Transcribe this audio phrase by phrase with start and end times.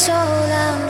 [0.00, 0.89] so loud